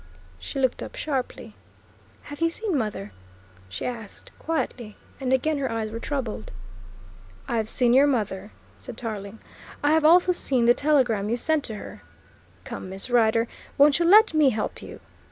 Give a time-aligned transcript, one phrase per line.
[0.39, 1.53] She looked up sharply.
[2.23, 3.11] "Have you seen mother?"
[3.69, 6.51] she asked quietly, and again her eyes were troubled.
[7.47, 9.37] "I've seen your mother," said Tarling.
[9.83, 12.01] "I have also seen the telegram you sent to her.
[12.63, 15.01] Come, Miss Rider, won't you let me help you?